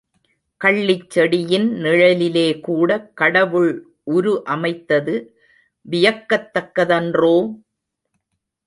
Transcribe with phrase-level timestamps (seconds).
[0.61, 2.89] கள்ளிச் செடியின் நிழலிலேகூட
[3.13, 3.71] கடவுள்
[4.13, 5.15] உரு அமைத்தது
[5.85, 7.35] வியக்கத்தக்க தன்றோ?